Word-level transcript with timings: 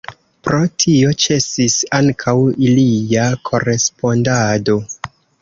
Pro 0.45 0.59
tio 0.83 1.11
ĉesis 1.23 1.75
ankaŭ 1.99 2.33
ilia 2.69 3.27
korespondado. 3.51 4.81